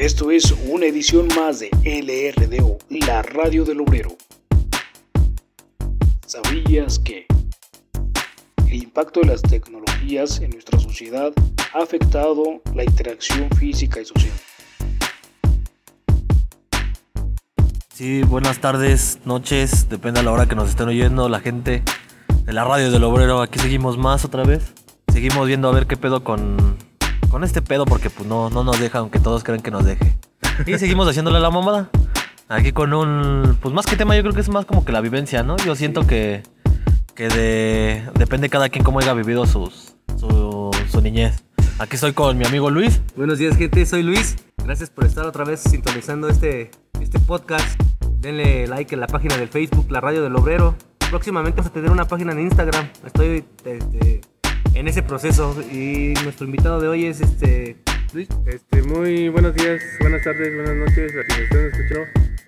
[0.00, 4.10] Esto es una edición más de LRDO, la radio del obrero.
[6.24, 7.26] ¿Sabías que
[8.68, 11.32] el impacto de las tecnologías en nuestra sociedad
[11.74, 14.32] ha afectado la interacción física y social?
[17.92, 21.82] Sí, buenas tardes, noches, depende a la hora que nos estén oyendo la gente
[22.44, 23.42] de la radio del obrero.
[23.42, 24.74] Aquí seguimos más otra vez.
[25.12, 26.78] Seguimos viendo a ver qué pedo con,
[27.30, 30.16] con este pedo porque pues no, no nos deja, aunque todos creen que nos deje.
[30.66, 31.90] Y seguimos haciéndole la mamada.
[32.48, 35.00] Aquí con un, pues más que tema yo creo que es más como que la
[35.00, 35.56] vivencia, ¿no?
[35.58, 36.42] Yo siento que,
[37.14, 41.44] que de, depende cada quien cómo haya vivido sus, su, su niñez.
[41.78, 43.00] Aquí estoy con mi amigo Luis.
[43.16, 43.84] Buenos días, gente.
[43.84, 44.36] Soy Luis.
[44.64, 46.70] Gracias por estar otra vez sintonizando este,
[47.00, 47.80] este podcast.
[48.18, 50.74] Denle like en la página del Facebook, La Radio del Obrero.
[51.10, 52.88] Próximamente vamos a tener una página en Instagram.
[53.06, 54.20] Estoy este,
[54.78, 55.56] en ese proceso.
[55.72, 57.76] Y nuestro invitado de hoy es este
[58.12, 58.28] Luis.
[58.46, 62.06] Este, muy buenos días, buenas tardes, buenas noches a quienes están escuchando.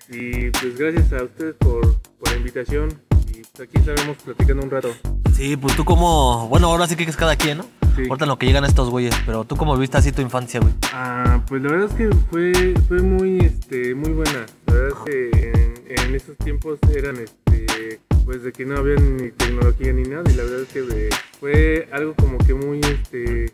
[0.09, 2.89] Y pues gracias a ustedes por, por la invitación.
[3.27, 4.89] Y pues aquí estaremos platicando un rato.
[5.33, 7.65] Sí, pues tú como, bueno, ahora sí que es cada quien, ¿no?
[7.95, 8.03] Sí.
[8.09, 10.73] Ahorita en lo que llegan estos güeyes, pero tú cómo viviste así tu infancia, güey.
[10.93, 14.45] Ah, pues la verdad es que fue, fue muy, este, muy buena.
[14.67, 18.95] La verdad es que en, en esos tiempos eran, este, pues de que no había
[18.95, 20.23] ni tecnología ni nada.
[20.31, 23.51] Y la verdad es que fue algo como que muy, este,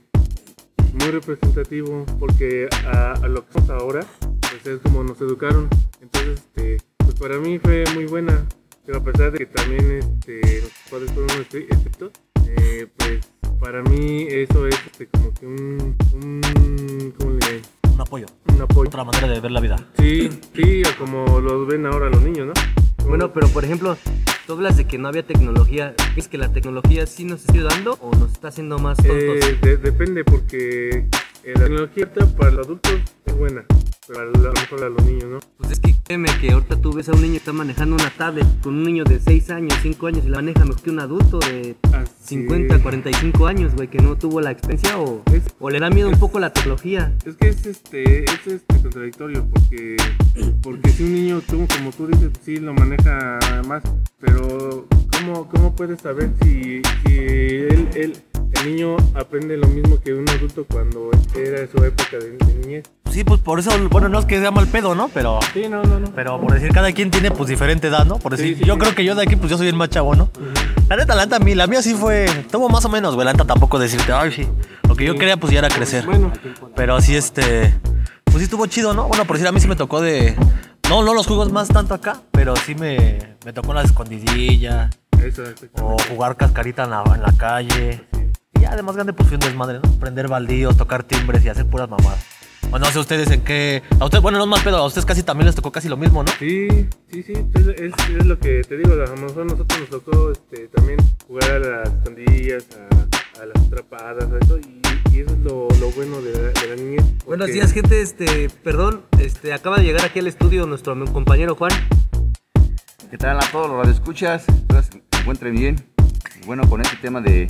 [0.93, 2.05] muy representativo.
[2.19, 4.05] Porque a, a lo que somos ahora,
[4.39, 5.69] pues es como nos educaron.
[6.01, 8.45] Entonces, este, pues para mí fue muy buena.
[8.85, 12.11] Pero a pesar de que también, este, nuestros padres fueron estrictos,
[12.45, 13.19] eh, pues
[13.59, 17.61] para mí eso es este, como que un, un, ¿cómo le?
[17.91, 18.87] Un apoyo, un apoyo.
[18.87, 19.75] otra manera de ver la vida.
[19.97, 22.53] Sí, sí, como los ven ahora los niños, ¿no?
[23.07, 23.97] Bueno, pero por ejemplo,
[24.45, 25.95] tú hablas de que no había tecnología.
[26.15, 29.15] ¿Es que la tecnología sí nos está ayudando o nos está haciendo más tontos?
[29.17, 31.07] Eh, de- depende porque
[31.43, 32.93] eh, la tecnología para los adultos
[33.25, 33.65] es buena,
[34.07, 35.39] pero a lo mejor para los niños, ¿no?
[35.57, 38.09] Pues es que créeme que ahorita tú ves a un niño que está manejando una
[38.11, 40.99] tablet con un niño de 6 años, 5 años y la maneja mejor que un
[40.99, 42.81] adulto de Así 50, es.
[42.81, 46.19] 45 años, güey, que no tuvo la experiencia o, Es- o le da miedo un
[46.19, 47.13] poco la tecnología.
[47.25, 49.97] Es que es este, es este contradictorio porque,
[50.61, 53.83] porque si un niño, tú, como tú dices, sí lo maneja más,
[54.19, 58.13] pero ¿cómo, cómo puedes saber si, si él, él,
[58.53, 62.83] el niño aprende lo mismo que un adulto cuando era su época de, de niñez?
[63.17, 65.07] Sí, pues por eso, bueno, no es que sea mal pedo, ¿no?
[65.11, 66.11] Pero, Sí, no, no, no.
[66.13, 68.19] pero por decir, cada quien tiene pues diferente edad, ¿no?
[68.19, 68.79] Por decir, Sí, sí, yo sí.
[68.79, 70.29] creo que yo de aquí, pues yo soy el más chavo, ¿no?
[70.87, 73.25] La neta, la neta, a mí, la mía sí fue, tuvo más o menos, güey,
[73.25, 74.47] la neta tampoco decirte, ay, sí.
[74.87, 76.05] Lo que yo quería, pues ya era crecer.
[76.05, 76.31] Bueno,
[76.75, 77.73] Pero sí, este,
[78.25, 79.07] pues sí estuvo chido, ¿no?
[79.07, 80.35] Bueno, por decir, a mí sí me tocó de,
[80.87, 84.91] no, no los juegos más tanto acá, pero sí me, me tocó la escondidilla,
[85.25, 85.41] eso,
[85.81, 88.03] o jugar cascarita en la, en la calle.
[88.53, 89.91] Y ya de más grande, pues fui un desmadre, ¿no?
[89.93, 92.23] Prender baldíos, tocar timbres y hacer puras mamadas.
[92.69, 93.81] O no sé ustedes en qué.
[93.99, 95.95] A ustedes, bueno, no es más pedo, a ustedes casi también les tocó casi lo
[95.95, 96.31] mismo, ¿no?
[96.37, 96.67] Sí,
[97.09, 100.31] sí, sí, es, es, es lo que te digo, a lo mejor nosotros nos tocó
[100.31, 104.81] este, también jugar a las escondillas, a, a las atrapadas, a eso, y,
[105.15, 107.05] y eso es lo, lo bueno de la, de la niñez.
[107.25, 108.01] Buenos días, gente.
[108.01, 111.71] Este, perdón, este, acaba de llegar aquí al estudio nuestro compañero Juan.
[113.09, 114.43] ¿Qué tal a todos los radioescuchas?
[114.49, 115.85] Espero se encuentren bien.
[116.41, 117.49] Y bueno, con este tema de,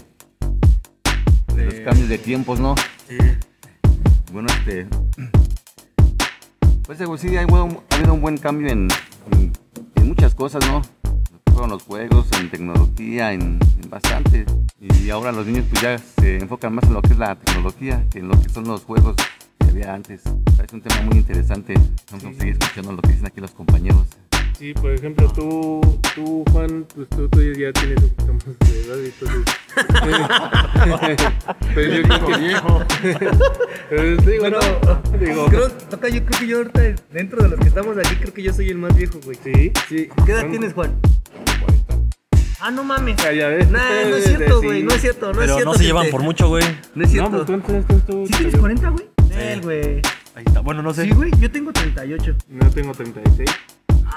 [1.55, 2.75] de los cambios de tiempos, ¿no?
[4.31, 4.87] Bueno, este.
[6.85, 7.65] Pues sí, ha habido
[8.13, 8.87] un buen cambio en,
[9.31, 9.51] en-
[9.95, 10.81] en muchas cosas, ¿no?
[11.51, 14.45] Fueron los juegos, en tecnología, en, en bastante.
[14.79, 18.05] Y ahora los niños pues ya se enfocan más en lo que es la tecnología
[18.11, 19.15] que en lo que son los juegos
[19.59, 20.21] que había antes.
[20.63, 21.73] Es un tema muy interesante.
[22.11, 24.05] Vamos a seguir escuchando lo que dicen aquí los compañeros.
[24.57, 25.81] Sí, por ejemplo, tú,
[26.15, 29.45] tú Juan, pues tú, tú ya tienes un poquito más de edad y entonces...
[31.75, 32.81] pero yo creo que viejo.
[33.89, 36.81] pero digo, Bueno, no, digo, Creo, toca, yo creo que yo ahorita,
[37.11, 39.37] dentro de los que estamos aquí, creo que yo soy el más viejo, güey.
[39.43, 40.09] sí, Sí.
[40.25, 40.99] ¿Qué edad tienes, Juan?
[42.59, 43.15] Ah, no mames.
[43.17, 43.69] ya, ya ves.
[43.69, 44.81] Nah, no es cierto, güey.
[44.81, 45.71] No es cierto, no es Pero cierto.
[45.71, 46.63] no se llevan por mucho, güey.
[46.95, 47.29] No es No, cierto.
[47.31, 48.25] pues ¿cuántos años tienes tú?
[48.25, 49.05] ¿Sí tienes 40, güey?
[49.39, 50.01] Él, güey.
[50.33, 50.61] Ahí está.
[50.61, 51.03] Bueno, no sé.
[51.03, 52.35] Sí, güey, yo tengo 38.
[52.49, 53.47] No tengo 36.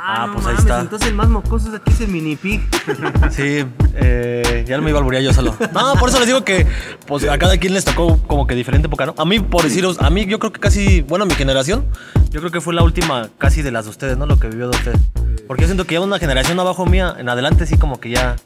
[0.02, 0.80] Ah, Ah, no pues ahí está.
[0.80, 2.62] Entonces el más mocoso aquí es el mini pig.
[3.30, 3.64] Sí,
[3.94, 5.54] eh, ya no me iba a alburear yo solo.
[5.72, 6.66] No, por eso les digo que
[7.06, 9.14] pues a cada quien les tocó como que diferente época, ¿no?
[9.18, 11.84] A mí, por deciros, a mí yo creo que casi, bueno, mi generación,
[12.30, 14.24] yo creo que fue la última casi de las de ustedes, ¿no?
[14.26, 14.98] Lo que vivió de ustedes.
[15.46, 18.36] Porque yo siento que ya una generación abajo mía, en adelante sí como que ya,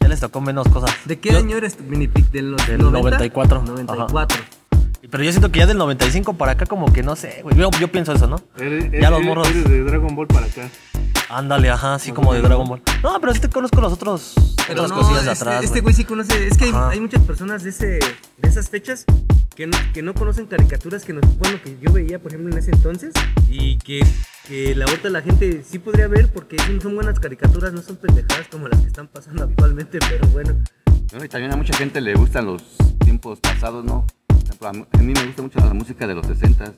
[0.00, 0.90] ya les tocó menos cosas.
[1.06, 2.30] ¿De qué Yo- año eres tu mini pig?
[2.30, 3.00] ¿De los Del 90?
[3.10, 3.62] 94.
[3.62, 4.38] 94.
[5.10, 7.56] Pero yo siento que ya del 95 para acá como que no sé, güey.
[7.56, 8.36] Yo, yo pienso eso, ¿no?
[8.58, 9.48] Eres, Ya los morros.
[9.48, 10.68] eres de Dragon Ball para acá.
[11.30, 12.82] Ándale, ajá, así como de Dragon Ball.
[13.02, 14.34] No, pero sí te conozco los otros,
[14.66, 15.64] Pero otras no, cosillas de este- atrás.
[15.64, 15.94] Este güey.
[15.94, 16.46] sí conoce.
[16.48, 19.04] Es que hay, muchas personas de, ese, de esas fechas
[19.54, 22.58] que no, que no conocen caricaturas que, nos, bueno, que yo veía, por ejemplo, en
[22.58, 23.12] ese entonces.
[23.48, 24.04] Y que,
[24.48, 28.48] que la ahorita la gente sí podría ver porque son, buenas caricaturas, no son pendejadas
[28.50, 30.00] como las que están pasando actualmente.
[30.08, 30.56] Pero bueno,
[31.10, 32.62] Bueno, y también a mucha gente le gustan los
[33.04, 34.04] tiempos pasados, ¿no?
[34.26, 36.72] Por ejemplo, a mí- a mí me gusta mucho la música de los 60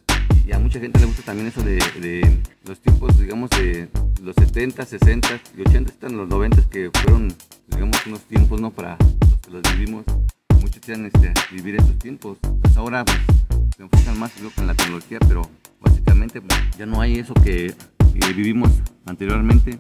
[0.47, 3.89] y a mucha gente le gusta también eso de, los tiempos, digamos, de
[4.23, 7.35] los 70, 60 y 80, hasta los 90 que fueron,
[7.69, 8.71] digamos, unos tiempos, ¿no?
[8.71, 10.05] Para los que los vivimos.
[10.61, 12.39] Muchos quieran este, vivir estos tiempos.
[12.61, 13.19] Pues ahora pues,
[13.77, 15.43] se enfocan más creo, en la tecnología, pero
[15.81, 17.75] básicamente pues, ya no hay eso que,
[18.35, 18.71] vivimos
[19.07, 19.79] anteriormente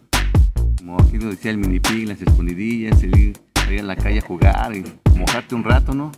[0.79, 3.38] como aquí nos decía el mini pig, las escondidillas, salir
[3.69, 4.85] ahí en la calle a jugar y
[5.17, 6.11] mojarte un rato, ¿no?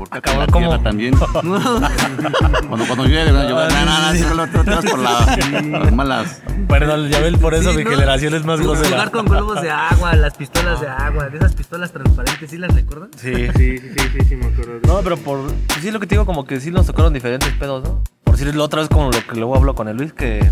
[0.00, 1.14] Revolcarte en la Acabó como- tierra también.
[2.68, 3.42] cuando, cuando llueve, ¿no?
[3.48, 6.42] Llueve, no, no, no, lo te vas por la- las malas.
[6.68, 7.90] Perdón, ya ven, por eso Sí, mi ¿no?
[7.90, 8.88] generación es más grosera.
[8.90, 12.74] jugar con globos de agua, las pistolas de agua, de esas pistolas transparentes, ¿sí las
[12.74, 13.10] recuerdan?
[13.16, 13.32] Sí.
[13.34, 14.80] Sí, sí, sí, sí, sí, me acuerdo.
[14.86, 15.50] No, pero por.
[15.80, 18.02] sí, lo que te digo, como que sí nos tocaron diferentes pedos, ¿no?
[18.24, 20.50] Por decirlo otra vez, como lo que luego hablo con el Luis, que.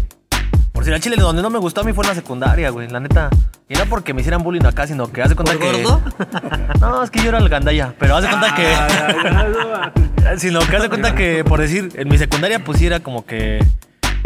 [0.78, 2.86] Por si la chile, donde no me gustó a mí fue en la secundaria, güey,
[2.88, 3.30] la neta.
[3.68, 5.82] Y no porque me hicieran bullying acá, sino que hace cuenta ¿Por que.
[5.82, 6.00] gordo?
[6.80, 8.64] No, es que yo era el gandaya, pero hace cuenta que.
[8.76, 9.90] Ah,
[10.30, 13.26] no, Sino que hace cuenta que, por decir, en mi secundaria, pues sí era como
[13.26, 13.58] que.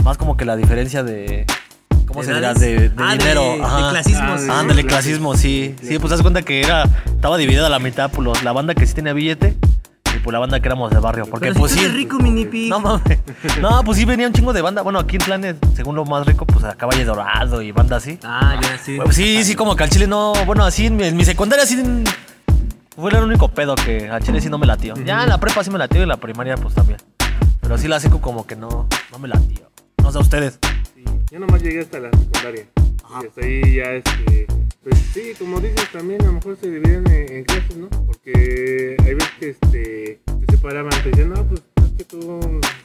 [0.05, 1.47] Más como que la diferencia de.
[2.07, 2.53] ¿Cómo se dirá?
[2.53, 3.41] De, de Ah, de- dinero.
[3.57, 3.89] de ajá.
[3.89, 4.47] clasismo, sí.
[4.51, 5.75] Ándale, clasismo, sí.
[5.83, 6.85] Sí, pues hace cuenta que era.
[7.07, 9.57] Estaba dividida a la mitad, pues los- la banda que sí tenía billete
[10.23, 11.27] pues la banda que éramos de barrio.
[11.27, 11.81] Porque Pero pues sí.
[11.81, 12.71] eres rico, mini pig.
[12.71, 13.19] No mames.
[13.61, 14.83] No, pues sí venía un cingo de banda.
[14.83, 18.19] Bueno, aquí en planes, según lo más rico, pues acá Valle Dorado y banda así.
[18.25, 18.99] Ah, ya, sí.
[19.03, 20.33] Pues sí, sí, como que al chile no.
[20.47, 22.05] Bueno, así en mi, en mi secundaria sí.
[22.95, 24.95] Fue el único pedo que al chile sí no me latió.
[25.05, 26.99] Ya en la prepa sí me latió y en la primaria pues también.
[27.61, 29.71] Pero sí la seco como que no, no me latió.
[30.03, 30.59] No sé ustedes.
[30.95, 32.67] Sí, yo nomás llegué hasta la secundaria.
[33.21, 34.47] Y hasta ahí ya, este,
[34.83, 37.89] pues sí, como dices, también a lo mejor se dividen en, en clases, ¿no?
[38.07, 42.41] Porque hay veces que este, te separaban, te decían, no, pues es que tú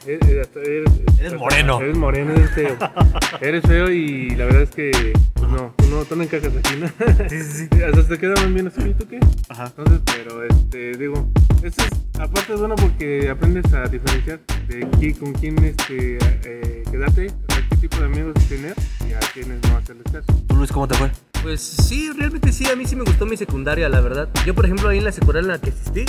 [0.06, 1.80] eres, eres, eres- Eres moreno.
[1.80, 2.76] Eres moreno, eres feo.
[3.40, 6.76] eres feo y la verdad es que, pues no, tú no, tú no encajas aquí,
[6.78, 6.86] ¿no?
[7.28, 7.82] Sí, sí, sí.
[7.82, 9.18] Hasta te quedaban bien así, ¿y tú qué?
[9.48, 9.64] Ajá.
[9.76, 11.28] Entonces, pero este, digo,
[11.64, 16.82] eso es, aparte es bueno porque aprendes a diferenciar de qui- con quién este, eh,
[16.90, 17.30] quedarte,
[17.78, 18.74] tipo de amigos tener
[19.08, 20.26] y a quiénes no hacerles caso.
[20.46, 21.10] ¿Tú Luis cómo te fue?
[21.42, 24.28] Pues sí, realmente sí, a mí sí me gustó mi secundaria, la verdad.
[24.44, 26.04] Yo, por ejemplo, ahí en la secundaria en la que asistí,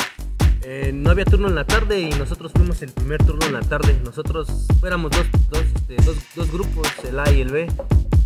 [0.63, 3.61] eh, no había turno en la tarde y nosotros fuimos el primer turno en la
[3.61, 3.99] tarde.
[4.03, 7.67] Nosotros éramos dos, dos, este, dos, dos grupos, el A y el B,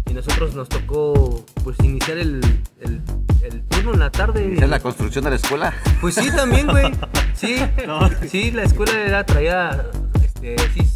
[0.09, 2.41] y nosotros nos tocó pues iniciar el,
[2.79, 3.01] el,
[3.43, 4.53] el turno en la tarde.
[4.53, 5.73] Es la construcción de la escuela.
[6.01, 6.91] Pues sí, también, güey.
[7.35, 7.57] Sí,
[8.29, 9.85] sí, la escuela era, traía,
[10.23, 10.87] este, sí,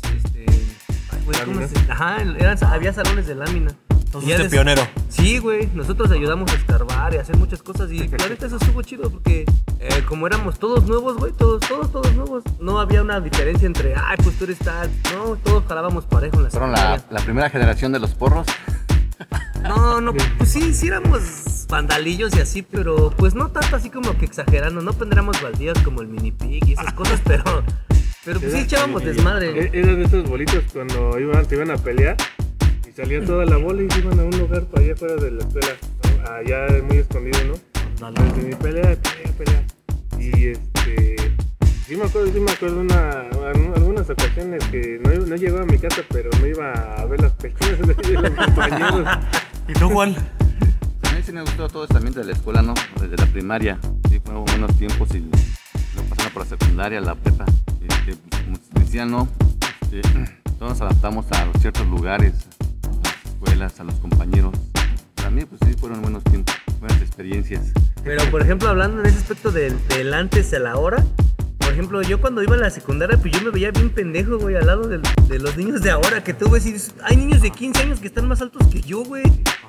[1.28, 1.70] güey, ¿cómo ¿Láminas?
[1.72, 3.72] se- Ajá, eran, había salones de lámina.
[3.90, 4.82] Entonces des- pionero.
[5.10, 8.56] Sí, güey, nosotros ayudamos a escarbar y a hacer muchas cosas y la neta eso
[8.56, 9.46] estuvo chido porque
[9.80, 13.94] eh, como éramos todos nuevos, güey, todos, todos, todos nuevos, no había una diferencia entre,
[13.96, 17.92] ay, pues tú eres tal, no, todos jalábamos parejo en la Fueron la primera generación
[17.92, 18.48] de los porros.
[19.64, 24.18] No, no, pues sí, sí éramos vandalillos y así, pero pues no tanto así como
[24.18, 27.44] que exagerando, no pondríamos baldías como el mini pig y esas cosas, pero,
[28.28, 29.70] pero pues sí echábamos e- desmadre.
[29.72, 32.18] Era de esos bolitos cuando iban, se iban a pelear
[32.86, 35.32] y salía toda la bola y se iban a un lugar para allá fuera de
[35.32, 35.70] la escuela,
[36.04, 36.30] ¿no?
[36.30, 38.06] allá muy escondido, ¿no?
[38.06, 39.66] Entonces, y pelea, pelea, pelea.
[40.20, 41.16] Y este.
[41.88, 45.66] Sí me acuerdo, sí me acuerdo una, en algunas ocasiones que no, no llegaba a
[45.66, 49.08] mi casa, pero me iba a ver las peleas de, los compañeros.
[49.70, 50.14] ¿Y tú, Juan?
[51.04, 52.74] A mí sí me gustó todo este ambiente de la escuela, ¿no?
[53.00, 53.80] Desde la primaria.
[54.10, 57.46] Sí, fueron buenos tiempos y luego pasando por la secundaria, la prepa.
[58.98, 59.28] Este, pues, como decían, ¿no?
[59.92, 62.34] Este, todos nos adaptamos a ciertos lugares,
[62.84, 64.54] a las escuelas, a los compañeros.
[65.16, 67.74] Para mí, pues sí, fueron buenos tiempos, buenas experiencias.
[68.04, 71.06] Pero por ejemplo, hablando en ese aspecto del, antes a la hora,
[71.60, 74.56] por ejemplo, yo cuando iba a la secundaria, pues yo me veía bien pendejo, güey,
[74.56, 77.52] al lado de los niños de ahora, que tú ves y dices, hay niños de
[77.52, 79.26] 15 años que están más altos que yo, güey,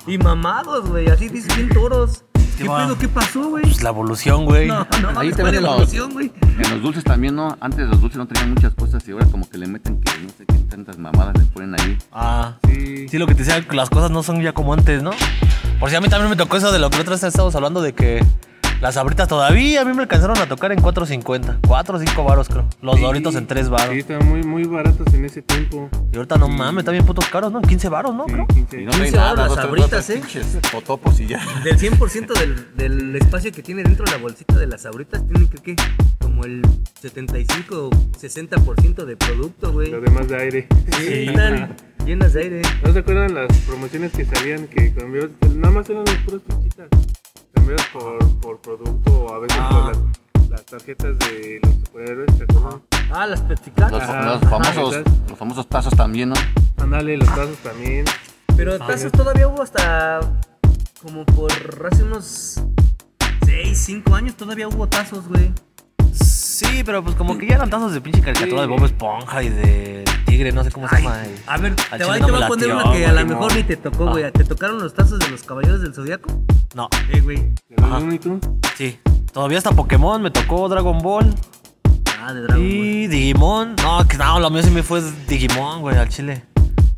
[0.07, 2.23] y mamados, güey, así dices, bien toros.
[2.63, 2.85] ¿Qué va.
[2.85, 2.97] pedo?
[2.97, 3.63] ¿Qué pasó, güey?
[3.63, 4.67] Pues la evolución, güey.
[4.67, 6.31] No, no, Ahí mames, también ¿cuál lo- evolución, güey?
[6.59, 7.57] En los dulces también, ¿no?
[7.59, 10.29] Antes los dulces no tenían muchas cosas y ahora como que le meten que no
[10.37, 11.97] sé qué tantas mamadas le ponen ahí.
[12.11, 13.07] Ah, Sí.
[13.09, 15.11] sí, lo que te decía, las cosas no son ya como antes, ¿no?
[15.79, 17.55] Por si a mí también me tocó eso de lo que la otra vez estábamos
[17.55, 18.23] hablando de que
[18.81, 21.59] las abritas todavía a mí me alcanzaron a tocar en 4.50.
[21.67, 22.65] 4 o 5 varos, creo.
[22.81, 23.01] Los Sí.
[23.01, 23.93] doritos en 3 varos.
[23.93, 25.89] Sí, estaban muy, muy baratos en ese tiempo.
[26.11, 27.61] Y ahorita no mames, también putos caros, ¿no?
[27.61, 28.25] 15 varos, ¿no?
[28.25, 28.47] Sí, Creo.
[28.47, 28.81] 15.
[28.81, 30.13] Y no 15 traen nada, horas dos, las tres ¿eh?
[30.21, 31.39] pinches potopos y ya.
[31.63, 35.47] Del 100% del, del espacio que tiene dentro de la bolsita de las sabritas, tienen
[35.47, 35.75] que
[36.19, 36.61] como el
[37.01, 39.91] 75 o 60% de producto, güey.
[39.91, 40.67] Lo demás de aire.
[40.97, 42.61] Sí, están llenas de aire.
[42.83, 45.29] ¿No se acuerdan las promociones que salían que cambió?
[45.55, 46.87] Nada más eran las puras fichitas.
[47.93, 49.69] Por, por producto o a veces Ah.
[49.69, 49.95] por
[50.41, 52.75] las, las tarjetas de los superhéroes, ¿te acuerdas?
[53.11, 53.91] Ah, las Pepsicat.
[53.91, 54.95] Los, famosos,
[55.29, 56.35] los famosos tazos también, ¿no?
[56.77, 58.05] Ándale, los tazos también.
[58.55, 60.19] Pero tazos todavía hubo hasta
[61.01, 61.51] como por
[61.91, 62.59] hace unos
[63.45, 65.51] 6, 5 años todavía hubo tazos, güey.
[66.13, 69.49] Sí, pero pues como que ya eran tazos de pinche caricatura de Bob Esponja y
[69.49, 71.23] de Tigre, no sé cómo se llama.
[71.47, 73.77] a ver, te no te voy a poner una que a lo mejor ni te
[73.77, 74.11] tocó, Ah.
[74.11, 74.31] güey.
[74.31, 76.29] ¿Te tocaron los tazos de los caballeros del zodiaco?
[76.75, 77.37] No, Eh, güey.
[77.69, 77.89] De los.
[77.89, 78.41] Looney Tunes.
[78.77, 78.99] sí.
[79.33, 81.33] Todavía hasta Pokémon, me tocó Dragon Ball
[82.21, 82.71] Ah, de Dragon Ball.
[82.75, 83.75] y Digimon.
[83.81, 86.45] No, que no, lo mío sí me fue Digimon, güey, al chile.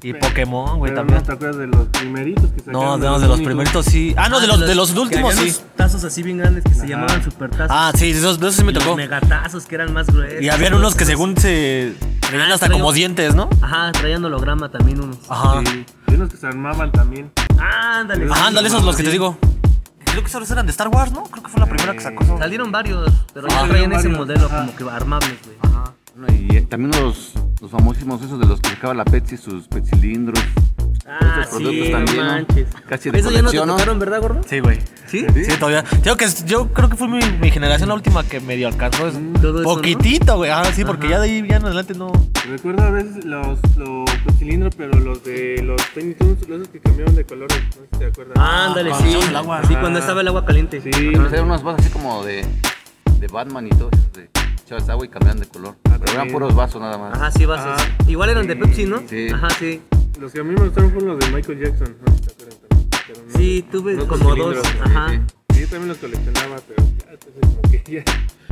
[0.04, 1.20] Y Pero- Pokémon, güey, también.
[1.20, 2.82] no te acuerdas de los primeritos que sacaron.
[2.82, 4.16] No, de, no, de los primeritos sí.
[4.18, 5.60] Ah, no, de los, de los que últimos había sí.
[5.60, 7.68] unos tazos así bien grandes que se llamaban super tazos.
[7.70, 8.96] Ah, sí, de esos, de esos sí me Y los tocó.
[8.96, 10.42] megatazos que eran más gruesos.
[10.42, 13.48] Y habían unos que según se traían Ah, hasta traía- como dientes, ¿no?
[13.62, 15.18] Ajá, traían holograma también unos.
[15.30, 15.62] Ajá.
[15.66, 15.86] Sí.
[16.08, 17.32] Y unos que se armaban también.
[17.60, 18.26] Ah, ándale.
[18.26, 18.42] Ajá, sí.
[18.48, 19.38] ándale, esos los que te digo.
[20.12, 21.24] Creo que esos eran de Star Wars, ¿no?
[21.24, 22.38] Creo que fue la primera que sacó.
[22.38, 24.18] Salieron varios, pero Ah, ya traían ese varios.
[24.20, 24.60] modelo Ajá.
[24.66, 25.58] como que armables, güey.
[26.16, 29.68] Bueno, y eh, también los, los famosísimos esos de los que sacaba la Pepsi, sus
[29.90, 30.44] cilindros.
[31.08, 32.24] Ah, Estos sí, productos no también, ¿no?
[32.32, 32.68] manches.
[32.88, 33.66] Casi de Eso ya no te ¿no?
[33.66, 34.42] tocaron, ¿verdad, gordo?
[34.48, 34.80] Sí, güey.
[35.08, 35.26] ¿Sí?
[35.34, 35.84] Sí, todavía.
[36.04, 39.00] Digo que es- yo creo que fue mi, mi generación la última que medio alcanzó.
[39.00, 39.64] Todo eso, ¿no?
[39.64, 40.52] Poquitito, güey.
[40.52, 41.16] Ah, sí, porque Ajá.
[41.16, 42.12] ya de ahí ya en adelante no.
[42.48, 46.80] Recuerdo a veces los, los, los cilindros, pero los de los Tiny Toons, los que
[46.80, 47.58] cambiaban de colores.
[47.66, 48.34] No sé si te acuerdas.
[48.40, 49.12] Ah, ándale, cuando sí.
[49.14, 49.62] echamos el agua.
[49.68, 50.82] Sí, cuando estaba el agua caliente.
[50.82, 50.90] Sí.
[50.92, 52.46] Pero unos vasos así como de,
[53.20, 54.02] de Batman y todo eso.
[54.14, 54.30] De
[54.72, 55.76] echabas agua y cambiaban de color.
[55.84, 57.14] Pero eran puros vasos nada más.
[57.14, 57.68] Ajá, sí, vasos.
[57.82, 57.96] Ajá.
[58.08, 58.56] Igual eran de.
[58.56, 59.02] Pepsi, ¿no?
[59.08, 59.28] Sí.
[59.34, 59.82] Ajá, sí.
[60.20, 61.96] Los que a mí me gustaron fueron los de Michael Jackson.
[62.06, 64.58] No que Sí, tuve unos como dos.
[64.84, 65.10] Ajá.
[65.10, 65.20] Sí,
[65.54, 68.04] Sí, yo también los coleccionaba, pero ya, entonces como que ya.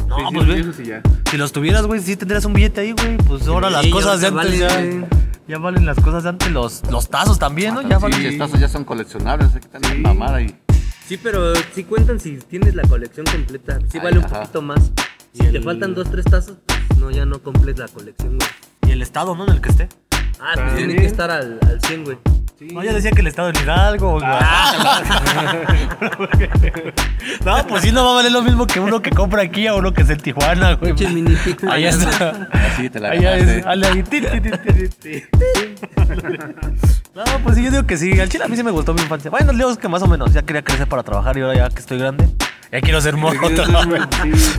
[0.08, 1.02] No, Sí, pues sí, ya.
[1.30, 3.18] Si los tuvieras, güey, sí tendrías un billete ahí, güey.
[3.18, 4.68] Pues ahora las cosas de antes ya.
[4.68, 5.08] valen,
[5.48, 6.52] Ya valen las cosas de antes.
[6.52, 7.82] Los, los tazos también, ¿no?
[7.82, 8.24] Ah, Ya sí, valen.
[8.26, 9.56] los tazos ya son coleccionables.
[9.56, 10.00] Aquí están Sí.
[10.00, 10.56] mamada y
[11.08, 13.80] Sí, pero sí cuentan si tienes la colección completa.
[13.90, 14.42] Sí Ay, vale un ajá.
[14.42, 14.92] poquito más.
[15.33, 18.38] Si Y te el- faltan dos, tres tazos, pues no, ya no completas la colección,
[18.38, 18.50] güey.
[18.88, 19.45] Y el estado, ¿no?
[19.45, 19.88] En el que esté.
[20.41, 22.17] Ah, pues tiene que estar al, al 100, güey.
[22.57, 22.67] Sí.
[22.74, 24.25] No, ya decía que el estado en Hidalgo, güey.
[27.45, 29.75] no, pues sí, no va a valer lo mismo que uno que compra aquí a
[29.75, 30.93] uno que es en Tijuana, güey.
[30.93, 31.38] Pinche mini.
[31.69, 32.50] Ahí está.
[32.51, 33.59] así te la Ahí ganaste.
[33.59, 33.65] es.
[37.15, 38.19] No, pues sí, yo digo que sí.
[38.19, 39.31] Al chile a mí sí me gustó mi infancia.
[39.31, 40.33] Bueno, digo que más o menos.
[40.33, 42.27] Ya quería crecer para trabajar y ahora ya que estoy grande,
[42.72, 43.22] ya quiero ser sí.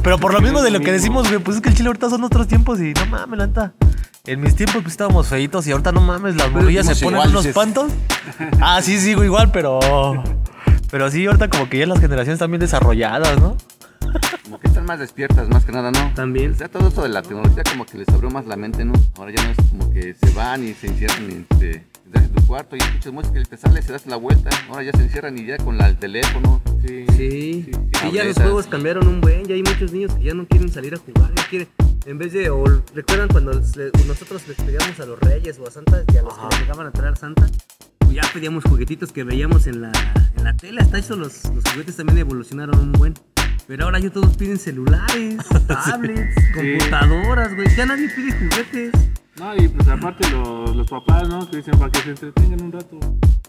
[0.03, 2.11] Pero por lo mismo de lo que decimos, güey, pues es que el chile ahorita
[2.11, 3.73] son otros tiempos y no mames, la neta.
[4.27, 7.31] En mis tiempos pues estábamos feitos y ahorita no mames, las morrillas se ponen igual,
[7.31, 7.93] unos pantos.
[8.61, 9.81] Ah, sí, sigo igual, pero.
[10.91, 13.57] Pero sí, ahorita como que ya las generaciones están bien desarrolladas, ¿no?
[14.45, 16.13] Como que están más despiertas, más que nada, ¿no?
[16.15, 16.55] También.
[16.55, 18.93] Ya todo esto de la tecnología como que les abrió más la mente, ¿no?
[19.17, 22.47] Ahora ya no es como que se van y se encierran en, este, en tu
[22.47, 24.51] cuarto y escuchas música y te sales, se das la vuelta.
[24.69, 26.61] Ahora ya se encierran y ya con la, el teléfono.
[26.85, 27.05] Sí.
[27.17, 27.71] Sí.
[27.71, 29.45] Sí, Y ya los juegos cambiaron un buen.
[29.45, 31.33] Ya hay muchos niños que ya no quieren salir a jugar.
[31.37, 31.69] Ya quieren.
[32.07, 32.49] En vez de.
[32.51, 32.65] O,
[32.95, 36.35] ¿Recuerdan cuando le- nosotros les pedíamos a los reyes o a Santa y a los
[36.35, 37.47] que les llegaban a traer Santa?
[37.99, 39.93] Pues ya pedíamos juguetitos que veíamos en la,
[40.37, 40.81] en la tele.
[40.81, 43.15] Hasta eso los, los juguetes también evolucionaron un buen.
[43.71, 45.37] Pero ahora ya todos piden celulares,
[45.69, 47.69] tablets, computadoras, güey.
[47.77, 48.91] Ya nadie pide juguetes.
[49.39, 51.49] No, y pues aparte los, los papás, ¿no?
[51.49, 52.99] Que dicen para que se entretengan un rato.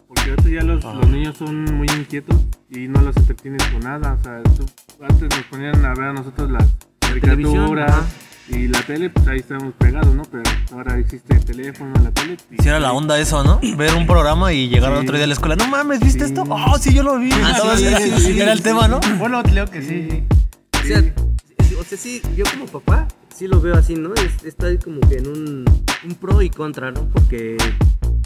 [0.07, 2.35] Porque ahorita ya los, los niños son muy inquietos
[2.69, 4.13] y no los entretienes con nada.
[4.13, 4.65] O sea, tú-
[5.01, 8.05] antes nos ponían a ver a nosotros las caricaturas.
[8.49, 10.23] Y la tele, pues ahí estábamos pegados, ¿no?
[10.23, 10.43] Pero
[10.73, 12.37] ahora existe el teléfono, la tele.
[12.51, 13.59] y- Si era la onda eso, ¿no?
[13.77, 15.03] Ver un programa y llegar al Sí.
[15.05, 15.55] otro día a la escuela.
[15.55, 16.31] No mames, ¿viste Sí.
[16.33, 16.43] esto?
[16.49, 17.31] Oh, sí, yo lo vi.
[17.31, 18.89] Ah, Todo sí, sí, sí, era el sí, tema, sí.
[18.91, 19.17] ¿no?
[19.17, 20.23] Bueno, creo que sí.
[20.83, 24.13] O sea, sí, o sea, sí, yo como papá sí lo veo así, ¿no?
[24.15, 25.65] Es, está como que en un,
[26.03, 27.07] un pro y contra, ¿no?
[27.09, 27.57] Porque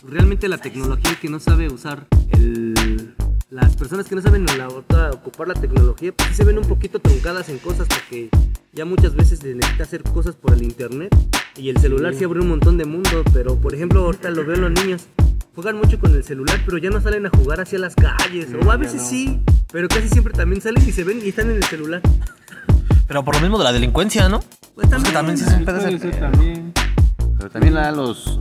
[0.07, 3.15] realmente la tecnología que no sabe usar el...
[3.49, 6.65] Las personas que no saben la, otra- ocupar la tecnología, pues sí se ven un
[6.65, 8.29] poquito truncadas en cosas porque
[8.73, 11.15] ya muchas veces se necesita hacer cosas por el internet
[11.55, 14.55] y el celular sí abre un montón de mundo, pero por ejemplo ahorita lo veo
[14.55, 15.05] en los niños,
[15.53, 18.71] juegan mucho con el celular, pero ya no salen a jugar hacia las calles, o
[18.71, 19.07] a veces no.
[19.09, 19.39] sí,
[19.71, 22.01] pero casi siempre también salen y se ven y están en el celular.
[23.07, 24.39] Pero por lo mismo de la delincuencia, ¿no?
[24.73, 26.31] Pues Pues también sí es un pedo Puede ese ser pedo.
[26.31, 26.73] también.
[27.37, 28.39] Pero también la, los...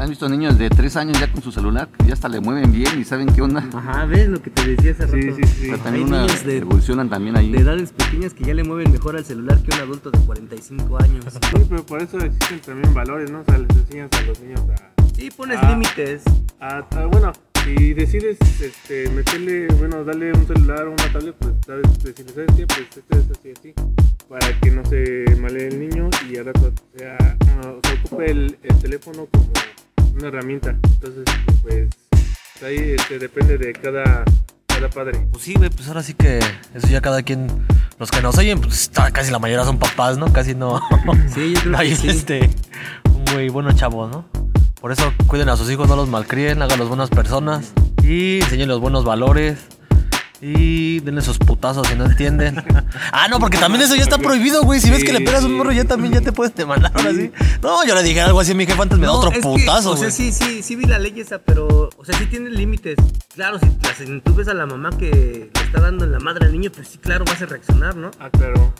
[0.00, 1.86] ¿Han visto niños de 3 años ya con su celular?
[1.98, 3.68] Que ya hasta le mueven bien y saben qué onda.
[3.74, 5.16] Ajá, ¿ves lo que te decía hace rato?
[5.16, 5.66] Sí, sí, sí.
[5.70, 7.52] Pero también Hay una, niños de- evolucionan también ahí.
[7.52, 11.02] De edades pequeñas que ya le mueven mejor al celular que un adulto de 45
[11.02, 11.24] años.
[11.34, 13.40] Sí, pero por eso existen también valores, ¿no?
[13.40, 16.22] O sea, les enseñas a los niños a, Sí, pones límites.
[16.60, 21.52] a- a- bueno, si decides este, meterle, bueno, darle un celular o una tablet, pues
[21.66, 22.66] sabes, decirle, ¿sabes qué?
[22.66, 23.74] Pues este es así, así,
[24.30, 28.30] para que no se malee el niño y al rato sea, ah, o sea, ocupe
[28.30, 29.44] el, el teléfono como
[30.14, 30.70] una herramienta.
[30.70, 31.24] Entonces,
[31.62, 31.88] pues,
[32.64, 34.24] ahí este, depende de cada,
[34.66, 35.18] cada padre.
[35.32, 36.38] Pues sí, güey, pues ahora sí que
[36.74, 37.46] eso ya cada quien.
[37.98, 40.32] Los que nos oyen, pues está- casi la mayoría son papás, ¿no?
[40.32, 40.80] Casi no.
[41.34, 42.08] Sí, yo creo no hay que sí.
[42.08, 42.50] este.
[43.14, 44.24] Un güey bueno chavo, ¿no?
[44.80, 47.72] Por eso cuiden a sus hijos, no los malcríen, háganlos buenas personas.
[48.02, 49.58] Y enseñen los buenos valores.
[50.42, 52.64] Y denle sus putazos si no entienden.
[53.12, 54.80] Ah, no, porque también eso ya está prohibido, güey.
[54.80, 57.30] Si ves que le pegas un morro, ya también ya te puedes demandar ahora sí.
[57.62, 59.42] No, yo le dije algo así a mi jefe antes, me da otro es que,
[59.42, 60.10] putazo, o sea, güey.
[60.12, 62.96] sí, sí, sí vi la ley esa, pero, o sea, sí tiene límites.
[63.34, 63.66] Claro, si,
[64.04, 66.70] si tú ves a la mamá que le está dando en la madre al niño,
[66.74, 68.10] pues sí, claro, vas a reaccionar, ¿no?
[68.20, 68.72] Ah, claro.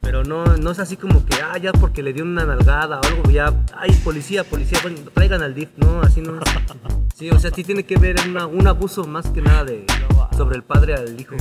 [0.00, 3.06] Pero no, no es así como que, ah, ya porque le dio una nalgada o
[3.06, 6.42] algo, ya, ay, policía, policía, bueno, traigan al DIF, no, así no es.
[7.14, 9.84] Sí, o sea, sí tiene que ver una- un abuso más que nada de
[10.36, 11.36] sobre el padre al hijo.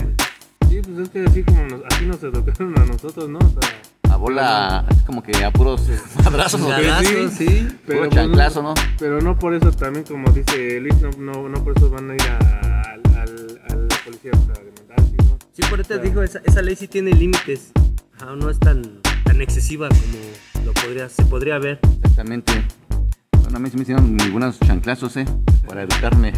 [0.69, 3.39] Sí, pues es que así como nos, así nos educaron a nosotros, ¿no?
[3.39, 5.81] O sea, A bola, así como que a puros
[6.23, 6.61] madrazos.
[6.61, 7.67] Chingadazos, sí.
[7.85, 8.73] Puro pues, chanclazo, ¿no?
[8.97, 12.15] Pero no por eso también, como dice Luis, no, no, no por eso van a
[12.15, 12.37] ir a,
[12.91, 15.37] al- al- a la policía pues, a demandar, ¿sí, no?
[15.51, 17.71] Sí, por eso te digo, esa, esa ley sí tiene límites.
[18.19, 21.79] Ajá, no es tan, tan excesiva como lo podría, se podría ver.
[21.97, 22.53] Exactamente.
[23.41, 25.25] Bueno, a mí sí me hicieron muy buenos chanclazos, ¿eh?
[25.67, 26.31] Para educarme.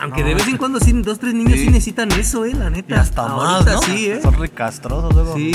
[0.00, 1.70] Aunque de vez en cuando sí, dos, tres niños sí, Sí.
[1.70, 2.94] necesitan eso, eh, la neta.
[2.94, 3.82] Y hasta más, Ahorita ¿no?
[3.82, 4.20] sí, eh.
[4.22, 5.34] Son recastrosos luego.
[5.36, 5.52] Sí.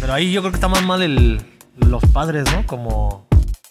[0.00, 1.40] Pero ahí yo creo que está más mal el,
[1.76, 2.66] los padres, ¿no?
[2.66, 3.26] Como...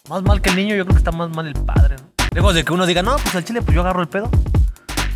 [0.08, 2.08] Más mal que el niño, yo creo que está más mal el padre, ¿no?
[2.34, 4.30] Lejos de que uno diga, no, pues al chile, pues yo agarro el pedo.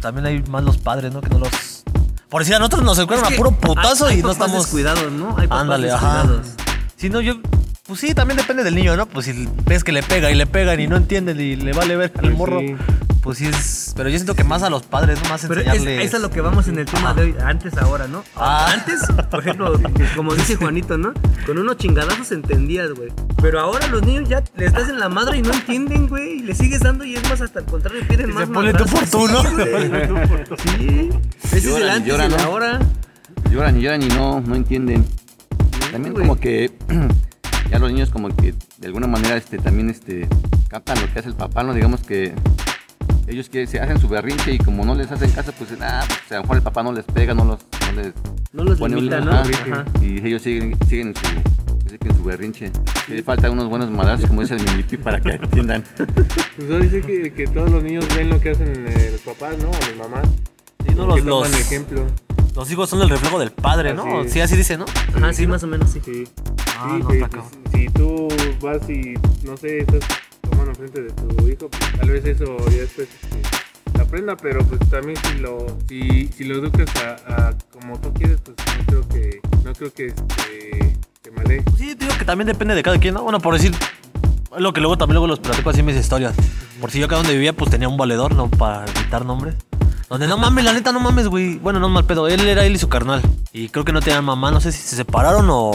[0.00, 1.20] También hay más los padres, ¿no?
[1.20, 1.84] Que no los...
[2.28, 4.58] Por decir, a nosotros nos Es a puro putazo hay- hay y no estamos...
[4.64, 5.36] descuidados, ¿no?
[5.38, 6.24] Hay papás Ándale, ajá.
[6.96, 7.34] Si no, yo...
[7.86, 9.06] Pues sí, también depende del niño, ¿no?
[9.06, 11.96] Pues si ves que le pega y le pegan y no entienden y le vale
[11.96, 12.76] ver al Pues morro, sí.
[13.22, 13.92] Pues sí es...
[13.96, 15.28] Pero yo siento que más a los padres, ¿no?
[15.28, 16.06] Más Pero es, enseñarles...
[16.06, 18.24] es a lo que vamos en el tema de hoy, antes, ahora, ¿no?
[18.34, 18.72] Ah.
[18.72, 19.00] Antes,
[19.30, 19.80] por ejemplo,
[20.16, 21.14] como dice Juanito, ¿no?
[21.46, 23.12] Con unos chingadazos entendías, güey.
[23.40, 26.38] Pero ahora los niños ya les das en la madre y no entienden, güey.
[26.38, 28.74] Y le sigues dando y es más hasta el contrario, piden Y más se pone
[28.74, 29.42] tú por tú, ¿no?
[30.56, 31.10] Sí.
[31.44, 32.42] Ese es el Lloran y antes y lloran, el ¿no?
[32.42, 32.80] ahora.
[33.50, 35.06] Lloran y lloran y no, no entienden.
[35.92, 36.72] También como que
[37.70, 40.26] ya los niños como que de alguna manera este también este
[40.68, 42.34] captan lo que hace el papá, no digamos que
[43.26, 46.32] ellos que se hacen su berrinche y como no les hacen caso, pues ah, pues,
[46.32, 47.58] a lo mejor el papá no les pega, no los
[47.94, 48.12] no les
[48.52, 49.32] No los pone un- limita, ¿no?
[49.32, 49.84] ajá, Ajá.
[50.00, 51.52] y ellos siguen siguen en su
[52.08, 52.70] en su berrinche.
[53.08, 55.84] Le falta unos buenos madrazos como dice el mimipi para que entiendan.
[56.56, 59.56] Pues ahora dice que, que todos los niños ven lo que hacen eh, los papás,
[59.58, 59.68] ¿no?
[59.68, 60.26] O las mamás.
[60.86, 62.06] Sí, no, los, los, ejemplo.
[62.54, 64.22] los hijos son el reflejo del padre, ¿no?
[64.22, 64.32] Es.
[64.32, 64.84] Sí, así dice, ¿no?
[65.14, 66.00] Ajá, sí, más o menos, sí.
[66.04, 66.24] Sí.
[66.76, 68.28] Ah, sí, no, que, está pues, si tú
[68.60, 70.00] vas y, no sé, estás
[70.62, 74.64] tomando frente de tu hijo, pues tal vez eso ya después este, te aprenda, pero
[74.64, 76.88] pues también si lo, si, lo educas
[77.26, 81.62] a, como tú quieres, pues no creo que, no creo que este, te malee.
[81.76, 83.22] Sí, digo que también depende de cada quien, ¿no?
[83.22, 83.72] Bueno, por decir,
[84.56, 86.34] lo que luego también luego los platico así mis historias.
[86.80, 88.48] Por si yo acá donde vivía, pues tenía un valedor, ¿no?
[88.50, 89.54] Para evitar nombres.
[90.08, 91.56] Donde no mames, la neta no mames, güey.
[91.56, 92.28] Bueno, no mal pedo.
[92.28, 93.22] Él era él y su carnal.
[93.52, 95.72] Y creo que no tenían mamá, no sé si se separaron o,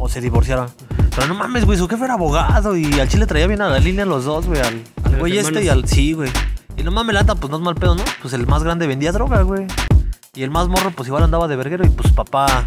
[0.00, 0.68] o se divorciaron.
[1.14, 3.78] Pero no mames, güey, su jefe era abogado y al chile traía bien a la
[3.78, 4.60] línea los dos, güey.
[4.60, 4.82] Al,
[5.18, 5.86] güey este y al.
[5.86, 6.30] Sí, güey.
[6.76, 8.02] Y no mames, la neta, pues no es mal pedo, ¿no?
[8.22, 9.66] Pues el más grande vendía droga, güey.
[10.34, 11.84] Y el más morro, pues igual andaba de verguero.
[11.84, 12.66] Y pues papá,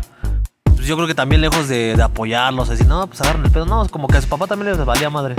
[0.63, 3.65] pues yo creo que también lejos de, de apoyarlos, decir, no, pues agarran el pedo.
[3.65, 5.35] No, como que a su papá también le valía madre.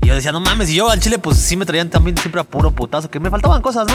[0.00, 2.40] Y yo decía, no mames, y yo al chile, pues sí me traían también siempre
[2.40, 3.94] a puro putazo, que me faltaban cosas, ¿no?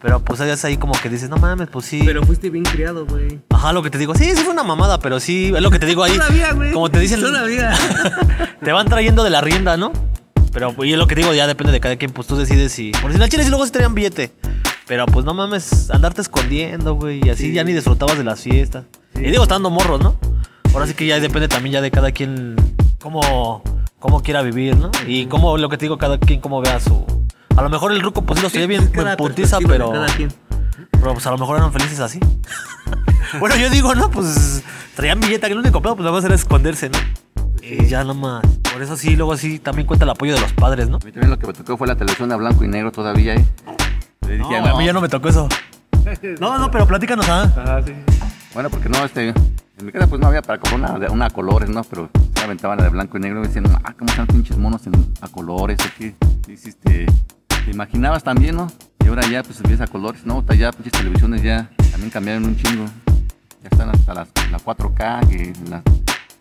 [0.00, 2.02] Pero pues es ahí como que dices, no mames, pues sí.
[2.04, 3.40] Pero fuiste bien criado, güey.
[3.50, 5.78] Ajá, lo que te digo, sí, sí fue una mamada, pero sí, es lo que
[5.78, 6.12] te digo ahí.
[6.12, 6.72] Todavía, güey.
[6.72, 7.72] Como te dicen, Todavía.
[8.62, 9.92] te van trayendo de la rienda, ¿no?
[10.52, 12.72] Pero pues, y es lo que digo, ya depende de cada quien, pues tú decides
[12.72, 12.92] si.
[12.92, 14.32] Por si al chile sí luego sí traían billete.
[14.86, 18.84] Pero pues no mames, andarte escondiendo, güey, y así ya ni disfrutabas de las fiestas.
[19.16, 20.16] Y digo, estando morros, ¿no?
[20.72, 22.54] Ahora sí que ya depende también ya de cada quien
[23.00, 23.62] cómo,
[23.98, 24.90] cómo quiera vivir, ¿no?
[25.06, 27.04] Y cómo, lo que te digo, cada quien cómo vea su.
[27.56, 29.92] A lo mejor el ruco pues sí lo traía bien en putiza, pero.
[30.92, 32.20] Pero pues a lo mejor eran felices así.
[33.40, 34.10] bueno, yo digo, ¿no?
[34.10, 34.62] Pues
[34.94, 36.98] traían billete, que lo único pedo pues nada más era esconderse, ¿no?
[37.62, 38.44] Y ya nomás.
[38.72, 40.96] Por eso sí, luego sí también cuenta el apoyo de los padres, ¿no?
[40.96, 43.34] A mí también lo que me tocó fue la televisión a blanco y negro todavía,
[43.34, 43.44] ¿eh?
[44.26, 45.48] Le dije, No, a mí ya no me tocó eso.
[46.40, 47.52] No, no, pero platícanos, ¿ah?
[47.56, 47.92] Ajá, sí.
[48.54, 51.26] Bueno, porque no, este, en mi casa pues no había para comprar una, de- una
[51.26, 51.82] a colores, ¿no?
[51.82, 54.86] Pero se aventaban la de blanco y negro y decían, ah, cómo están pinches monos
[54.86, 56.14] en- a colores, aquí.
[56.46, 57.06] Dices, este,
[57.66, 58.68] te imaginabas también, ¿no?
[59.04, 60.42] Y ahora ya, pues, ves a colores, ¿no?
[60.56, 62.86] Ya, pinches televisiones ya también cambiaron un chingo.
[63.62, 65.82] Ya están hasta las, la 4K, que la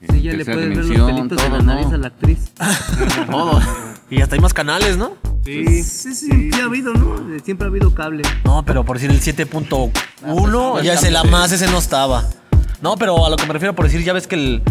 [0.01, 1.95] en Sí, ya le tercera puedes ver los pelitos de todo, la nariz ¿no?
[1.95, 2.51] a la actriz.
[3.29, 3.59] Todo.
[4.07, 5.13] Y hasta hay más canales, ¿no?
[5.43, 7.25] Sí, Sí, sí, sí, ha habido, ¿no?
[7.43, 8.21] Siempre ha habido cable.
[8.43, 9.91] No, pero por decir el 7.1
[10.73, 12.23] pues, ya es el A cambio de- más, ese no estaba.
[12.83, 14.61] No, pero a lo que me refiero por decir, ya ves que el,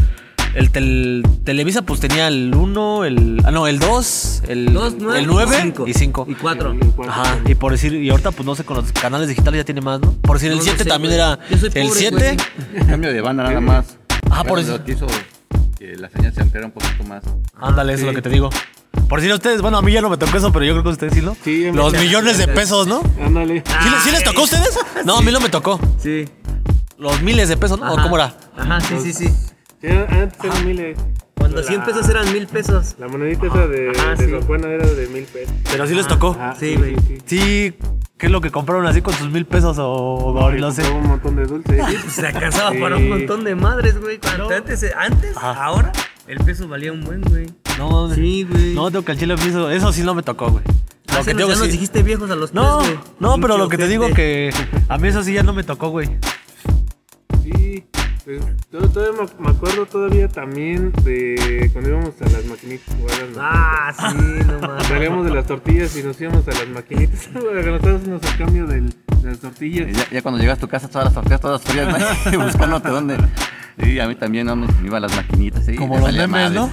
[0.54, 3.42] el tel- Televisa pues tenía el 1, el...
[3.44, 5.84] Ah, no, el 2, el, Dos, nueve, el 9 cinco.
[5.86, 6.26] y 5.
[6.28, 6.70] Y 4.
[6.72, 7.12] El- el cuatro.
[7.12, 9.80] Ajá, y por decir, y ahorita pues no sé, con los canales digitales ya tiene
[9.80, 10.12] más, ¿no?
[10.22, 11.20] Por decir, el No lo 7 sé, también güey.
[11.20, 11.38] era...
[11.50, 12.36] Yo soy el pobre, 7...
[12.88, 13.96] Cambio de banda nada más.
[14.30, 14.78] Ah, por eso.
[14.86, 15.06] Hizo
[15.78, 17.22] que la señal se ampliara un poquito más.
[17.60, 18.50] Ándale, eso es lo que te digo.
[19.08, 20.82] Por decir a ustedes, bueno, a mí ya no me tocó eso, pero yo creo
[20.84, 21.36] que a ustedes sí, ¿no?
[21.44, 23.02] Sí, Los millones de pesos, ¿no?
[23.22, 23.62] Ándale.
[23.82, 24.78] ¿Sí, le- sí les tocó a ustedes?
[25.04, 25.78] No, a mí no me tocó.
[25.98, 26.26] Sí.
[26.96, 27.86] Los miles de pesos, ¿no?
[27.90, 28.02] ¿O Ajá.
[28.04, 28.34] ¿Cómo era?
[28.56, 29.30] Ajá, sí, sí, sí.
[29.92, 30.98] Antes eran miles.
[31.36, 32.94] Cuando La- 100 pesos eran 1000 pesos.
[32.98, 34.32] La monedita esa de, Ajá, de sí.
[34.32, 35.54] Era de mil pesos.
[35.70, 36.30] Pero sí les tocó.
[36.30, 36.96] Ajá, Sí, güey.
[37.06, 37.18] sí.
[37.26, 37.74] Sí,
[38.16, 40.88] ¿qué es lo que compraron así con sus mil pesos o, o Y no sé?
[40.90, 41.84] un montón de dulces.
[42.08, 42.78] Se alcanzaba Sí.
[42.78, 44.18] para un montón de madres, güey.
[44.56, 45.64] Antes, antes Ajá.
[45.64, 45.92] ahora,
[46.26, 47.46] el peso valía un buen, güey.
[47.78, 48.08] No.
[48.14, 48.72] Sí, güey.
[48.74, 50.64] No, tengo que al chile hizo- Eso sí no me tocó, güey.
[51.08, 53.04] Ah, Lo que nos- tengo ya nos sí- dijiste viejos a los No, tres, güey.
[53.20, 54.52] no, pero lo que te digo que
[54.88, 56.08] a mí eso sí ya no me tocó, güey.
[58.24, 58.38] Sí,
[58.70, 62.94] to- todavía me, acuerdo todavía también de cuando íbamos a las maquinitas.
[62.98, 64.87] las Ah, sí, no mames.
[64.87, 67.28] Salíamos de las tortillas y nos íbamos a las maquinitas.
[67.34, 68.88] Anotábamos el cambio del-
[69.22, 69.88] de las tortillas.
[69.90, 71.87] Y ya, ya cuando llegas a tu casa, todas las tortillas, todas frías,
[72.32, 72.38] ¿no?
[72.44, 73.16] buscándote dónde.
[73.76, 74.56] Y a mí también ¿no?
[74.56, 75.66] me iba a las maquinitas.
[75.66, 75.74] ¿sí?
[75.74, 76.52] Como los memes.
[76.52, 76.70] ¿no?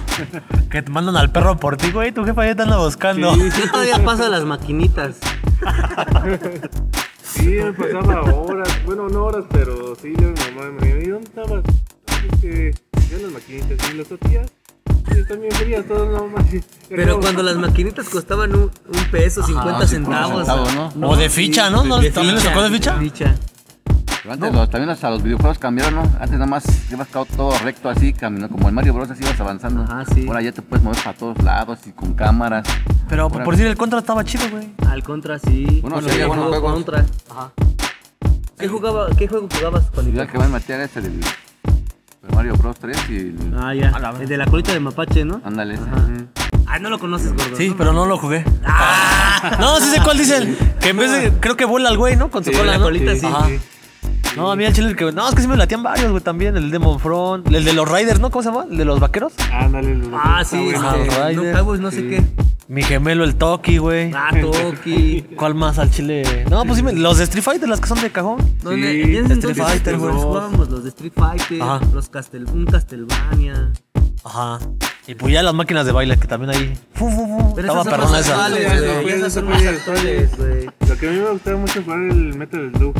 [0.70, 2.12] Que te mandan al perro por ti, güey.
[2.12, 3.34] Tu jefa ya te anda buscando.
[3.34, 3.50] Sí.
[3.50, 5.16] Sí, todavía pasa las maquinitas.
[7.34, 11.28] Sí, me pasaba horas, bueno, no horas, pero sí, luego mi mamá me ¿y dónde
[11.28, 11.64] estabas?
[12.32, 12.74] Es que
[13.10, 14.50] ya las maquinitas y las tortillas.
[15.10, 16.64] Sí, están bien frías todas, no manches.
[16.88, 20.46] Pero cuando las maquinitas costaban un, un peso, 50 Ah, sí, cincuenta centavos.
[20.46, 21.08] centavos, ¿no?
[21.10, 21.84] o de ficha, ¿no?
[21.84, 21.98] ¿No?
[21.98, 22.98] De ¿También les ficha, tocó de ficha?
[22.98, 23.34] Ficha.
[24.22, 26.02] Pero antes los- también hasta los videojuegos cambiaron, ¿no?
[26.20, 29.10] Antes nada más ibas todo- recto así, caminando como el Mario Bros.
[29.10, 29.82] así ibas avanzando.
[29.82, 30.24] Ajá, sí.
[30.28, 32.64] Ahora ya te puedes mover para todos lados y con cámaras.
[33.08, 34.68] Pero Ahora- por decir el contra estaba chido, güey.
[34.88, 35.80] Al contra, sí.
[35.82, 36.84] Bueno, Bueno, sí, yo buenos juego juegos.
[36.84, 37.04] contra.
[37.30, 37.52] Ajá.
[38.58, 40.16] ¿Qué, jugaba, ¿Qué juego jugabas, Y Juanito?
[40.18, 41.20] ya que van a meter ese del,
[42.32, 42.76] Mario Bros.
[42.78, 43.54] 3 y el...
[43.58, 43.92] Ah, ya.
[44.20, 45.40] El de la colita de mapache, ¿no?
[45.44, 45.82] Ándale, ese.
[45.82, 46.06] Ajá.
[46.66, 47.56] Ah, no lo conoces, gordo.
[47.56, 48.44] Sí, pero no lo jugué.
[49.58, 50.56] No, sí sé cuál dicen.
[50.80, 51.32] Que en vez de.
[51.40, 52.30] Creo que vuela el güey, ¿no?
[52.30, 52.84] Con su Sí, cola, la ¿no?
[52.84, 53.26] colita, sí.
[53.26, 53.48] Ajá.
[54.36, 55.12] No, a mí el chile el que.
[55.12, 56.56] No, es que sí me latían varios, güey, también.
[56.56, 57.46] El Demon Front.
[57.52, 58.30] El de los Riders, ¿no?
[58.30, 58.64] ¿Cómo se llama?
[58.70, 59.32] El de los vaqueros.
[59.52, 60.80] Ándale, los Ah, sí, bueno.
[60.88, 61.52] Ajá, este, Rider.
[61.52, 62.08] no Cowboys, no sé Sí.
[62.08, 62.22] qué.
[62.68, 64.12] Mi gemelo, el Toki, güey.
[64.14, 65.22] Ah, Toki.
[65.36, 66.46] ¿Cuál más al chile?
[66.50, 68.38] No, pues sí, me- los de Street Fighter, las que son de cajón.
[68.62, 68.90] ¿Dónde?
[68.92, 70.14] Sí, Street entonces Fighter, güey.
[70.14, 71.80] jugábamos los de Street Fighter, Ajá.
[71.92, 73.72] los Castel, un Castlevania.
[74.24, 74.58] Ajá.
[75.06, 76.72] Y pues ya las máquinas de baile, que también ahí.
[76.94, 77.54] Fu, fu, fu.
[77.56, 78.32] Pero Estaba esas son perrona más esa.
[78.46, 79.02] actuales, Eso güey.
[79.02, 80.66] fue- Esas son eso más fue actuales, güey.
[80.88, 82.94] Lo que a mí me gustaba mucho fue el Metal Slug.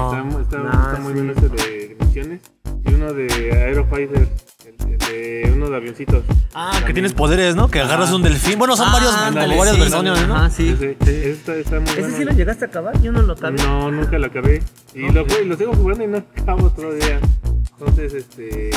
[0.00, 0.24] Ah.
[0.40, 1.18] Está, está- Ah, está muy sí.
[1.18, 2.40] bueno ese de misiones.
[2.86, 4.28] Y uno de Aerofighter,
[4.64, 6.24] el, el de uno de avioncitos.
[6.54, 7.68] Ah, que tienes poderes, ¿no?
[7.68, 8.58] Que agarras un delfín.
[8.58, 10.34] Bueno, son Ah, varios, ándale, como varias sí, versiones, ¿no?
[10.36, 10.68] Ajá, sí.
[10.70, 12.16] Ese, ese está, está muy ¿Ese bueno.
[12.16, 13.00] sí lo llegaste a acabar?
[13.02, 13.62] Yo no lo acabé.
[13.62, 14.62] No, nunca lo acabé.
[14.94, 15.24] Y lo,
[15.56, 17.20] sigo jugando y no acabo todavía.
[17.78, 18.70] Entonces, este.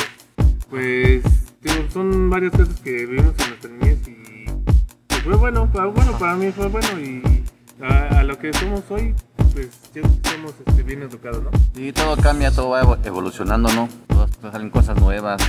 [0.70, 1.22] Pues.
[1.62, 4.44] digo, son varias cosas que vivimos en nuestra niñez y.
[5.22, 7.22] fue bueno, para, bueno, para mí fue bueno y.
[7.82, 9.14] A, a lo que somos hoy,
[9.54, 11.50] pues que somos este, bien educados, ¿no?
[11.80, 13.88] Y todo cambia, todo va evo- evolucionando, ¿no?
[14.08, 15.40] Todas, todas salen cosas nuevas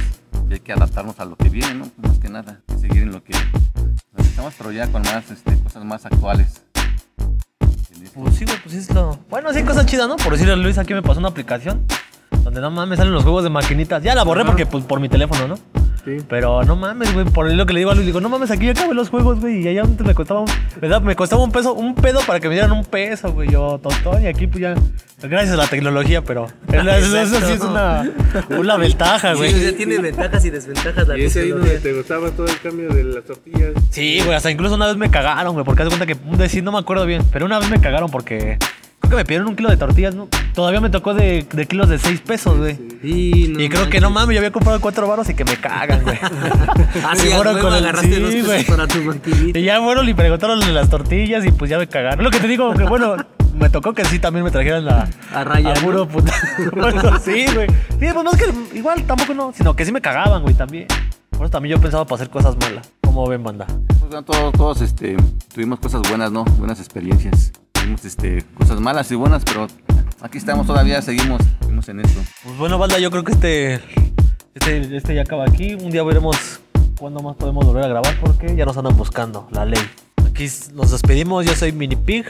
[0.49, 1.89] y hay que adaptarnos a lo que viene, ¿no?
[1.97, 3.33] Más que nada, seguir en lo que
[4.17, 6.61] estamos, pero ya con más este, cosas más actuales.
[8.13, 9.19] Pues sí, güey, pues es lo.
[9.29, 10.15] Bueno, sí hay cosas chidas, ¿no?
[10.15, 11.85] Por decirle a Luis, aquí me pasó una aplicación
[12.45, 14.01] donde no mames salen los juegos de maquinitas.
[14.03, 14.51] Ya la borré Ajá.
[14.51, 15.55] porque, pues, por mi teléfono, ¿no?
[16.05, 16.17] Sí.
[16.29, 18.65] Pero no mames, güey, por lo que le digo a Luis, digo, no mames, aquí
[18.67, 20.47] ya acabé los juegos, güey, y allá antes me costaba un,
[20.79, 21.01] ¿verdad?
[21.01, 24.21] Me costaba un peso, un pedo para que me dieran un peso, güey, yo, tostón,
[24.23, 24.75] y aquí pues ya,
[25.21, 28.07] gracias a la tecnología, pero eso, eso sí es una,
[28.57, 29.53] una ventaja, Sí, güey.
[29.53, 31.91] o sea, tiene ventajas y desventajas la Y ese ahí donde tecnología.
[31.91, 33.71] te gustaba todo el cambio de las tortillas.
[33.89, 36.63] Sí, güey, hasta incluso una vez me cagaron, güey, porque haz cuenta que, un decir,
[36.63, 38.59] no me acuerdo bien, pero una vez me cagaron porque
[39.07, 40.27] creo que me pidieron un kilo de tortillas, ¿no?
[40.53, 42.77] Todavía me tocó de, de kilos de 6 pesos, güey.
[43.01, 45.57] Sí, no y creo que no mames, yo había comprado cuatro baros y que me
[45.57, 46.17] cagan, güey.
[47.03, 48.65] Ah, sí, Y a fueron huevo con el- agarraste sí, dos pesos güey.
[48.65, 49.59] para tu maquinita.
[49.59, 52.23] Y ya fueron y preguntaron las tortillas y pues ya me cagaron.
[52.23, 53.15] Lo que te digo, que bueno,
[53.59, 55.07] me tocó que sí también me trajeran la.
[55.33, 56.07] A raya, A puro ¿no?
[56.07, 56.33] puta.
[56.75, 57.67] Bueno, sí, güey.
[57.69, 60.87] Sí, pues no es que igual tampoco no, sino que sí me cagaban, güey, también.
[61.31, 62.89] Por eso también yo pensaba para hacer cosas malas.
[63.01, 63.65] ¿Cómo ven, banda?
[63.87, 65.17] Pues, bueno, todos, todos este,
[65.53, 66.45] tuvimos cosas buenas, ¿no?
[66.45, 67.51] Buenas experiencias.
[67.85, 69.67] Tuvimos este, cosas malas y buenas, pero
[70.19, 72.19] aquí estamos todavía, seguimos, seguimos en esto.
[72.43, 73.75] Pues bueno, banda, yo creo que este.
[74.55, 75.75] Este, este ya acaba aquí.
[75.75, 76.61] Un día veremos
[76.97, 79.79] cuándo más podemos volver a grabar porque ya nos andan buscando la ley.
[80.25, 81.45] Aquí nos despedimos.
[81.45, 82.25] Yo soy Mini Pig.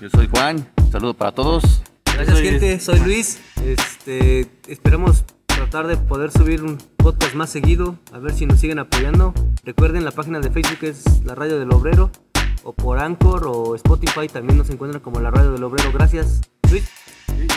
[0.00, 1.82] Yo soy Juan, un saludo para todos.
[2.04, 2.78] Gracias, Soy- gente.
[2.78, 3.40] Soy Luis.
[3.66, 7.96] Este, esperamos tratar de poder subir un podcast más seguido.
[8.12, 9.34] A ver si nos siguen apoyando.
[9.64, 12.12] Recuerden, la página de Facebook es la Radio del Obrero.
[12.64, 15.90] O por Anchor o Spotify también nos encuentran como la Radio del Obrero.
[15.92, 16.40] Gracias.
[16.70, 16.88] Luis.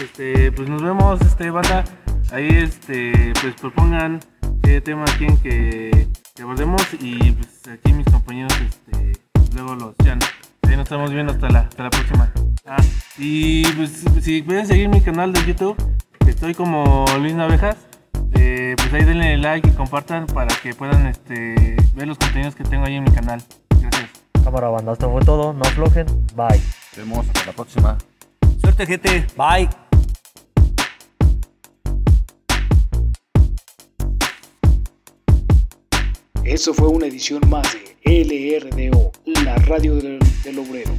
[0.02, 1.84] Este, pues nos vemos, este, banda.
[2.32, 4.20] Ahí, este, pues propongan
[4.64, 9.14] qué tema quieren que, que abordemos y pues aquí mis compañeros este,
[9.54, 10.20] luego los chan.
[10.64, 12.32] Ahí nos estamos viendo hasta la, hasta la próxima.
[12.66, 12.82] Ah,
[13.20, 15.76] y pues si pueden seguir mi canal de YouTube,
[16.28, 17.78] estoy como Luis Navejas.
[18.34, 22.64] eh, pues ahí denle like y compartan para que puedan este, ver los contenidos que
[22.64, 23.44] tengo ahí en mi canal.
[24.46, 25.54] Cámara banda, esto fue todo.
[25.54, 26.06] No aflojen.
[26.36, 26.50] Bye.
[26.60, 27.98] Nos vemos hasta la próxima.
[28.62, 29.26] Suerte, gente.
[29.36, 29.68] Bye.
[36.44, 39.12] Eso fue una edición más de LRDO,
[39.44, 40.92] la radio del, del obrero.